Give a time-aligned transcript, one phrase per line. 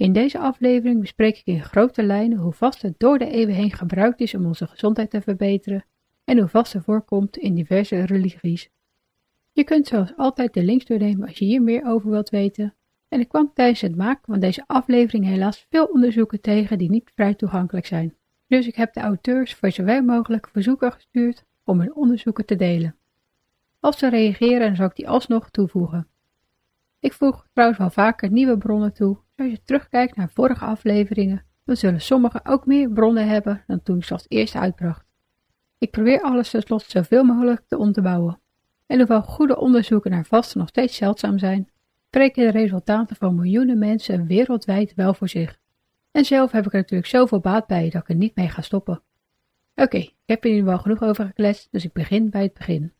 [0.00, 4.20] In deze aflevering bespreek ik in grote lijnen hoe vasten door de eeuwen heen gebruikt
[4.20, 5.84] is om onze gezondheid te verbeteren
[6.24, 8.70] en hoe vasten voorkomt in diverse religies.
[9.52, 12.74] Je kunt zoals altijd de links doornemen als je hier meer over wilt weten.
[13.08, 17.10] En ik kwam tijdens het maken van deze aflevering helaas veel onderzoeken tegen die niet
[17.14, 18.16] vrij toegankelijk zijn.
[18.46, 22.96] Dus ik heb de auteurs voor zowel mogelijk verzoeken gestuurd om hun onderzoeken te delen.
[23.80, 26.08] Als ze reageren, zal ik die alsnog toevoegen.
[27.00, 31.76] Ik voeg trouwens wel vaker nieuwe bronnen toe als je terugkijkt naar vorige afleveringen, dan
[31.76, 35.06] zullen sommigen ook meer bronnen hebben dan toen ik ze als eerste uitbracht.
[35.78, 38.40] Ik probeer alles tenslotte zoveel mogelijk te onderbouwen.
[38.86, 41.70] En hoewel goede onderzoeken naar vasten nog steeds zeldzaam zijn,
[42.06, 45.58] spreken de resultaten van miljoenen mensen wereldwijd wel voor zich.
[46.10, 48.62] En zelf heb ik er natuurlijk zoveel baat bij dat ik er niet mee ga
[48.62, 49.02] stoppen.
[49.74, 52.92] Oké, ik heb er nu wel genoeg over gekletst, dus ik begin bij het begin.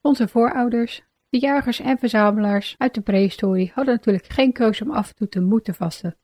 [0.00, 5.08] Onze voorouders, de jagers en verzamelaars uit de prehistorie hadden natuurlijk geen keuze om af
[5.08, 6.16] en toe te moeten vasten.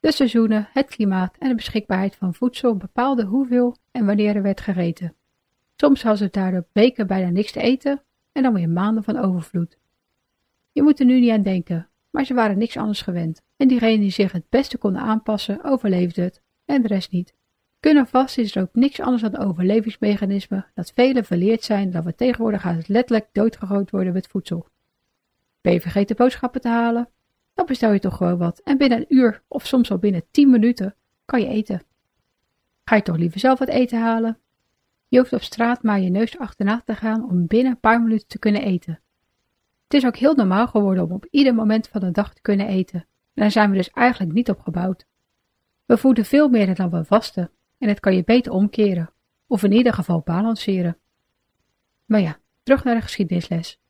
[0.00, 4.60] De seizoenen, het klimaat en de beschikbaarheid van voedsel bepaalden hoeveel en wanneer er werd
[4.60, 5.14] gegeten.
[5.76, 9.78] Soms hadden ze daardoor weken bijna niks te eten en dan weer maanden van overvloed.
[10.72, 14.00] Je moet er nu niet aan denken, maar ze waren niks anders gewend en diegenen
[14.00, 17.34] die zich het beste konden aanpassen overleefden het en de rest niet.
[17.80, 22.04] Kunnen vast is er ook niks anders dan een overlevingsmechanisme dat velen verleerd zijn dat
[22.04, 24.68] we tegenwoordig het letterlijk doodgegooid worden met voedsel.
[25.60, 27.08] Ben je vergeten boodschappen te halen?
[27.54, 30.50] Dan bestel je toch gewoon wat en binnen een uur of soms al binnen 10
[30.50, 31.82] minuten kan je eten.
[32.84, 34.38] Ga je toch liever zelf wat eten halen?
[35.08, 38.28] Je hoeft op straat maar je neus achterna te gaan om binnen een paar minuten
[38.28, 39.00] te kunnen eten.
[39.84, 42.66] Het is ook heel normaal geworden om op ieder moment van de dag te kunnen
[42.66, 43.00] eten.
[43.00, 45.06] En daar zijn we dus eigenlijk niet op gebouwd.
[45.84, 47.50] We voeden veel meer dan we vasten
[47.80, 49.10] en het kan je beter omkeren,
[49.46, 50.98] of in ieder geval balanceren.
[52.04, 53.80] Maar ja, terug naar de geschiedenisles.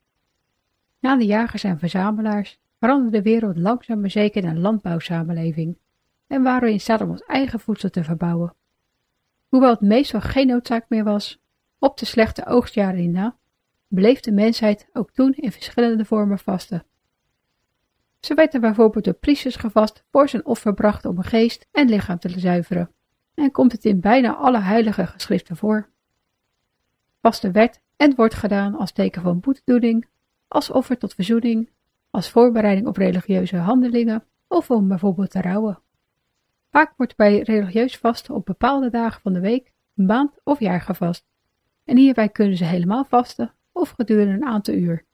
[1.00, 5.78] Na de jagers en verzamelaars veranderde de wereld langzaam maar zeker naar een landbouwsamenleving
[6.26, 8.54] en waren we in staat om ons eigen voedsel te verbouwen.
[9.48, 11.40] Hoewel het meestal geen noodzaak meer was,
[11.78, 13.36] op de slechte oogstjaren hierna,
[13.88, 16.84] bleef de mensheid ook toen in verschillende vormen vasten.
[18.20, 22.18] Ze werden bijvoorbeeld door priesters gevast voor zijn offer bracht om een geest en lichaam
[22.18, 22.90] te zuiveren
[23.40, 25.88] en komt het in bijna alle heilige geschriften voor.
[27.20, 30.08] Vaste werd en wordt gedaan als teken van boetedoening,
[30.48, 31.70] als offer tot verzoening,
[32.10, 35.78] als voorbereiding op religieuze handelingen of om bijvoorbeeld te rouwen.
[36.70, 41.24] Vaak wordt bij religieus vasten op bepaalde dagen van de week, maand of jaar gevast.
[41.84, 45.04] En hierbij kunnen ze helemaal vasten of gedurende een aantal uur.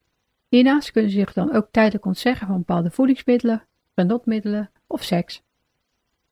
[0.49, 5.46] Hiernaast kunnen ze zich dan ook tijdelijk ontzeggen van bepaalde voedingsmiddelen, genotmiddelen of seks.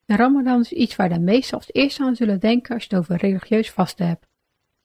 [0.06, 2.98] De Ramadan is iets waar de meesten als eerste aan zullen denken als je het
[2.98, 4.26] over religieus vasten hebt.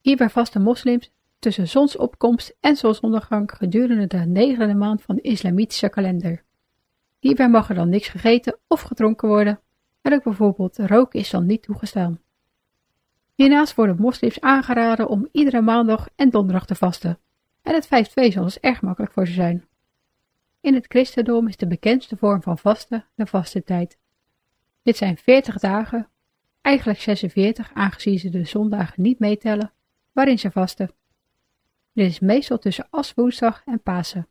[0.02, 6.44] Hierbij vasten moslims tussen zonsopkomst en zonsondergang gedurende de negende maand van de islamitische kalender.
[7.20, 9.60] Hierbij mag er dan niks gegeten of gedronken worden
[10.02, 12.20] en ook bijvoorbeeld roken is dan niet toegestaan.
[13.36, 17.20] Hiernaast worden moslims aangeraden om iedere maandag en donderdag te vasten
[17.62, 19.68] en het vijf twee zal dus erg makkelijk voor ze zijn.
[20.62, 23.98] In het christendom is de bekendste vorm van vasten de vastentijd.
[24.84, 26.10] Dit zijn 40 dagen,
[26.62, 29.72] eigenlijk 46 aangezien ze de zondagen niet meetellen,
[30.12, 30.92] waarin ze vasten.
[31.94, 34.28] Dit is meestal tussen Aswoensdag en Pasen.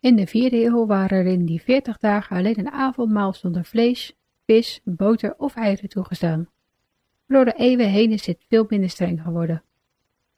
[0.00, 4.16] In de vierde eeuw waren er in die 40 dagen alleen een avondmaal zonder vlees,
[4.46, 6.48] vis, boter of eieren toegestaan.
[7.26, 9.62] Door de eeuwen heen is dit veel minder streng geworden.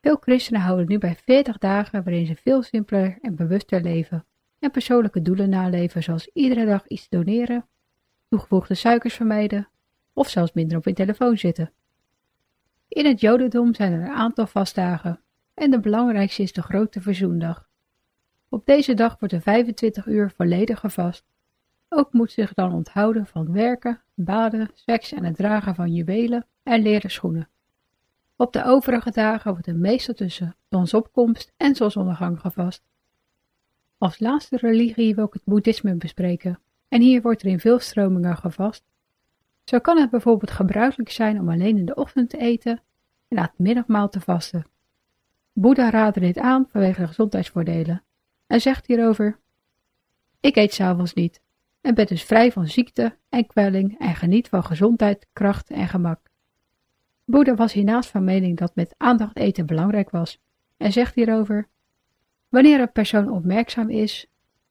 [0.01, 4.25] Veel christenen houden nu bij 40 dagen waarin ze veel simpeler en bewuster leven
[4.59, 7.67] en persoonlijke doelen naleven zoals iedere dag iets doneren
[8.31, 9.69] toegevoegde suikers vermijden
[10.13, 11.73] of zelfs minder op je telefoon zitten.
[12.89, 15.21] In het Jodendom zijn er een aantal vastdagen
[15.55, 17.69] en de belangrijkste is de Grote Verzoendag.
[18.49, 21.25] Op deze dag wordt er 25 uur volledig gevast.
[21.89, 26.83] Ook moet zich dan onthouden van werken, baden, seks en het dragen van juwelen en
[26.83, 27.49] leren schoenen.
[28.37, 32.83] Op de overige dagen wordt er meestal tussen zonsopkomst en zonsondergang gevast.
[33.99, 36.59] Als laatste religie wil ik het boeddhisme bespreken
[36.91, 38.85] en hier wordt er in veel stromingen gevast.
[39.65, 42.83] Zo kan het bijvoorbeeld gebruikelijk zijn om alleen in de ochtend te eten
[43.29, 44.67] en na het middagmaal te vasten.
[45.53, 48.03] Boeddha raadde dit aan vanwege de gezondheidsvoordelen
[48.47, 49.39] en zegt hierover:
[50.41, 51.41] Ik eet s'avonds niet,
[51.81, 56.21] en bent dus vrij van ziekte en kwelling en geniet van gezondheid, kracht en gemak.
[57.25, 60.41] Boeddha was hiernaast van mening dat met aandacht eten belangrijk was
[60.77, 61.69] en zegt hierover:
[62.49, 64.27] Wanneer een persoon opmerkzaam is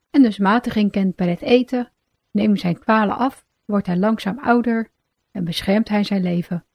[0.10, 1.92] en dus matiging kent bij het eten,
[2.31, 4.91] neemt zijn kwalen af, wordt hij langzaam ouder
[5.31, 6.65] en beschermt hij zijn leven.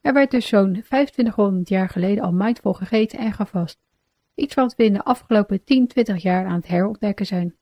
[0.00, 3.78] Er werd dus zo'n 2500 jaar geleden al mindful gegeten en gevast,
[4.34, 7.56] iets wat we in de afgelopen 10, 20 jaar aan het herontdekken zijn.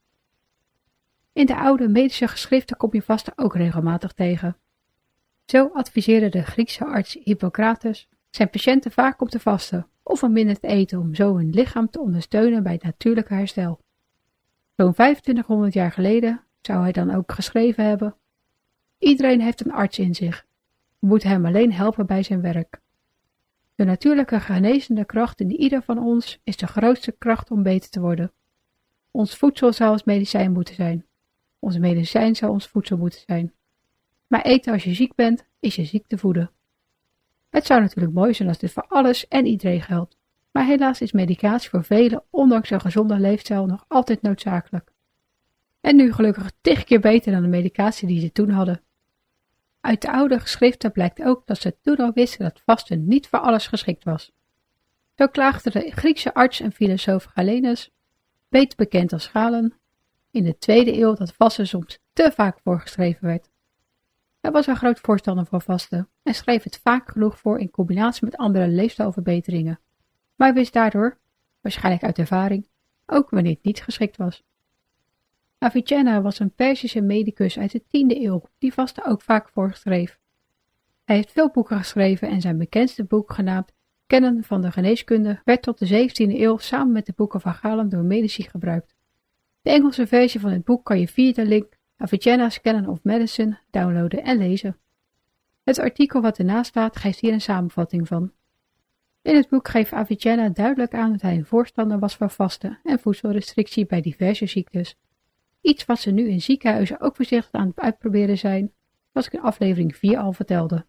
[1.33, 4.57] In de oude medische geschriften kom je vasten ook regelmatig tegen.
[5.45, 10.59] Zo adviseerde de Griekse arts Hippocrates zijn patiënten vaak om te vasten of om minder
[10.59, 13.79] te eten om zo hun lichaam te ondersteunen bij het natuurlijke herstel.
[14.75, 18.15] Zo'n 2500 jaar geleden zou hij dan ook geschreven hebben:
[18.97, 20.45] Iedereen heeft een arts in zich.
[20.99, 22.81] We moeten hem alleen helpen bij zijn werk.
[23.75, 27.99] De natuurlijke genezende kracht in ieder van ons is de grootste kracht om beter te
[27.99, 28.31] worden.
[29.11, 31.05] Ons voedsel zou als medicijn moeten zijn.
[31.59, 33.53] Onze medicijn zou ons voedsel moeten zijn.
[34.27, 36.51] Maar eten als je ziek bent, is je ziek te voeden.
[37.49, 40.17] Het zou natuurlijk mooi zijn als dit voor alles en iedereen geldt.
[40.51, 44.90] Maar helaas is medicatie voor velen, ondanks een gezonde leefstijl, nog altijd noodzakelijk.
[45.81, 48.81] En nu gelukkig tig keer beter dan de medicatie die ze toen hadden.
[49.81, 53.39] Uit de oude geschriften blijkt ook dat ze toen al wisten dat vasten niet voor
[53.39, 54.31] alles geschikt was.
[55.15, 57.91] Zo klaagde de Griekse arts en filosoof Galenus,
[58.49, 59.73] beter bekend als Galen,
[60.31, 63.49] in de tweede eeuw dat vasten soms te vaak voorgeschreven werd.
[64.41, 68.25] Hij was een groot voorstander van vasten en schreef het vaak genoeg voor in combinatie
[68.25, 69.79] met andere leefstijlverbeteringen,
[70.35, 71.17] maar wist daardoor,
[71.61, 72.67] waarschijnlijk uit ervaring,
[73.05, 74.43] ook wanneer het niet geschikt was.
[75.63, 80.19] Avicenna was een Perzische medicus uit de tiende eeuw die vasten ook vaak voorschreef.
[81.03, 83.73] Hij heeft veel boeken geschreven en zijn bekendste boek genaamd
[84.07, 87.89] Kennen van de geneeskunde werd tot de 17e eeuw samen met de boeken van Galen
[87.89, 88.95] door medici gebruikt.
[89.61, 93.57] De Engelse versie van het boek kan je via de link Avicenna's Canon of Medicine
[93.69, 94.77] downloaden en lezen.
[95.63, 98.31] Het artikel wat ernaast staat geeft hier een samenvatting van.
[99.21, 102.99] In het boek geeft Avicenna duidelijk aan dat hij een voorstander was van vasten en
[102.99, 104.97] voedselrestrictie bij diverse ziektes.
[105.61, 108.73] Iets wat ze nu in ziekenhuizen ook voorzichtig aan het uitproberen zijn,
[109.11, 110.85] zoals ik in aflevering 4 al vertelde.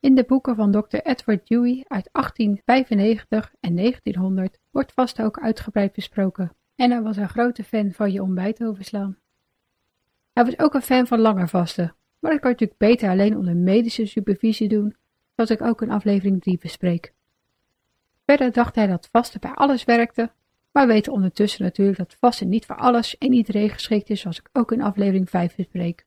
[0.00, 0.96] In de boeken van Dr.
[0.96, 7.28] Edward Dewey uit 1895 en 1900 wordt vasten ook uitgebreid besproken en hij was een
[7.28, 9.18] grote fan van je ontbijt overslaan.
[10.32, 13.36] Hij was ook een fan van langer vasten, maar dat kan je natuurlijk beter alleen
[13.36, 14.96] onder medische supervisie doen,
[15.34, 17.12] zoals ik ook in aflevering 3 bespreek.
[18.26, 20.32] Verder dacht hij dat vasten bij alles werkte,
[20.72, 24.38] maar we weten ondertussen natuurlijk dat vasten niet voor alles en iedereen geschikt is, zoals
[24.38, 26.06] ik ook in aflevering 5 bespreek.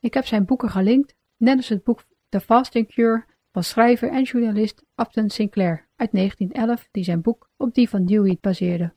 [0.00, 4.22] Ik heb zijn boeken gelinkt, net als het boek The Fasting Cure van schrijver en
[4.22, 8.92] journalist Upton Sinclair uit 1911, die zijn boek op die van Dewey baseerde.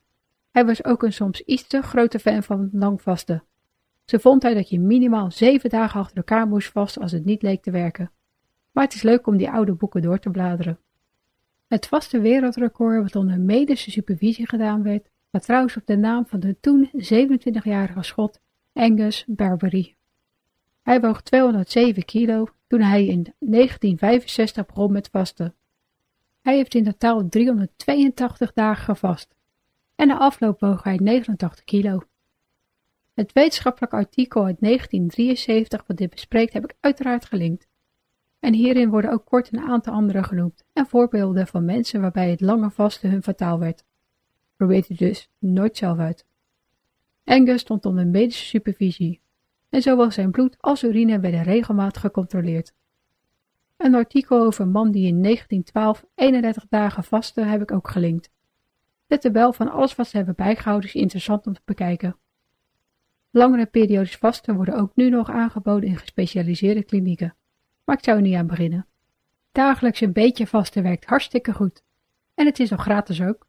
[0.50, 3.44] Hij was ook een soms iets te grote fan van lang vasten.
[4.04, 7.42] Ze vond hij dat je minimaal zeven dagen achter elkaar moest vasten als het niet
[7.42, 8.10] leek te werken.
[8.72, 10.78] Maar het is leuk om die oude boeken door te bladeren.
[11.70, 16.40] Het vaste wereldrecord wat onder medische supervisie gedaan werd, had trouwens op de naam van
[16.40, 18.40] de toen 27-jarige schot
[18.72, 19.96] Angus Barbary.
[20.82, 25.54] Hij woog 207 kilo toen hij in 1965 begon met vasten.
[26.42, 29.34] Hij heeft in totaal 382 dagen gevast
[29.94, 32.02] en na afloop woog hij 89 kilo.
[33.14, 37.68] Het wetenschappelijk artikel uit 1973 wat dit bespreekt heb ik uiteraard gelinkt.
[38.40, 42.40] En hierin worden ook kort een aantal andere genoemd en voorbeelden van mensen waarbij het
[42.40, 43.84] lange vasten hun fataal werd.
[44.56, 46.26] Probeert u dus nooit zelf uit.
[47.24, 49.20] Angus stond onder medische supervisie
[49.68, 52.74] en zowel zijn bloed als urine werden regelmatig gecontroleerd.
[53.76, 58.30] Een artikel over een man die in 1912 31 dagen vastte heb ik ook gelinkt.
[59.06, 62.16] De tabel van alles wat ze hebben bijgehouden is interessant om te bekijken.
[63.30, 67.36] Langere periodes vasten worden ook nu nog aangeboden in gespecialiseerde klinieken,
[67.90, 68.86] maar ik zou niet aan beginnen.
[69.52, 71.82] Dagelijks een beetje vasten werkt hartstikke goed
[72.34, 73.46] en het is nog gratis ook.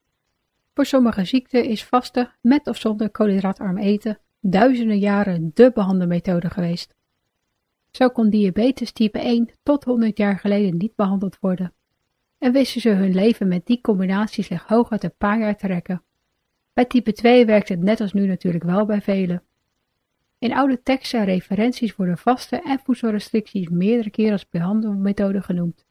[0.74, 6.96] Voor sommige ziekten is vasten met of zonder koolhydraatarm eten duizenden jaren de behandelmethode geweest.
[7.92, 11.74] Zo kon diabetes type 1 tot 100 jaar geleden niet behandeld worden
[12.38, 16.04] en wisten ze hun leven met die combinatie slechts hooguit een paar jaar te rekken.
[16.74, 19.44] Bij type 2 werkt het net als nu natuurlijk wel bij velen.
[20.42, 25.86] In oude teksten en referenties worden vaste en voedselrestricties meerdere keren als behandelmethode genoemd.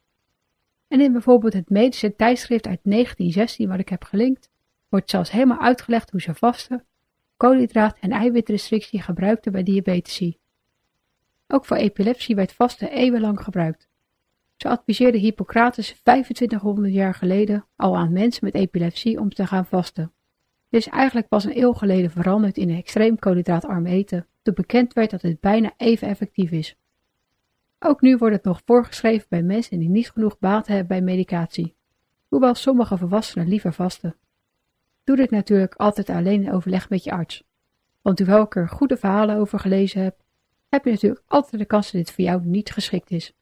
[0.88, 4.50] En in bijvoorbeeld het medische tijdschrift uit 1916 wat ik heb gelinkt,
[4.88, 6.84] wordt zelfs helemaal uitgelegd hoe ze vasten,
[7.36, 10.38] koolhydraat- en eiwitrestrictie gebruikten bij diabetici.
[11.46, 13.88] Ook voor epilepsie werd vasten eeuwenlang gebruikt.
[14.56, 20.12] Zo adviseerde Hippocrates 2500 jaar geleden al aan mensen met epilepsie om te gaan vasten.
[20.68, 25.10] Dit is eigenlijk pas een eeuw geleden veranderd in een extreem koolhydraatarm eten, bekend werd
[25.10, 26.76] dat het bijna even effectief is.
[27.78, 31.74] Ook nu wordt het nog voorgeschreven bij mensen die niet genoeg baat hebben bij medicatie,
[32.28, 34.16] hoewel sommige volwassenen liever vasten.
[35.04, 37.44] Doe dit natuurlijk altijd alleen in overleg met je arts,
[38.02, 40.22] want hoewel ik er goede verhalen over gelezen heb,
[40.68, 43.34] heb je natuurlijk altijd de kans dat dit voor jou niet geschikt is.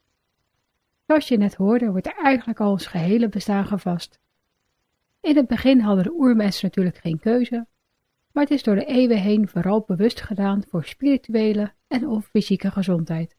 [1.07, 4.21] Zoals je net hoorde, wordt er eigenlijk al ons gehele bestaan gevast.
[5.21, 7.67] In het begin hadden de oermensen natuurlijk geen keuze,
[8.38, 12.71] maar het is door de eeuwen heen vooral bewust gedaan voor spirituele en of fysieke
[12.71, 13.37] gezondheid.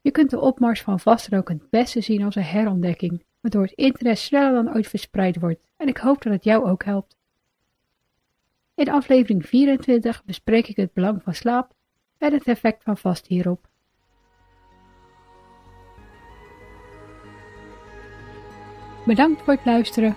[0.00, 4.18] Je kunt de opmars van ook het beste zien als een herontdekking, waardoor het internet
[4.18, 7.16] sneller dan ooit verspreid wordt en ik hoop dat het jou ook helpt.
[8.74, 11.72] In aflevering 24 bespreek ik het belang van slaap
[12.18, 13.68] en het effect van vast hierop.
[19.06, 20.16] Bedankt voor het luisteren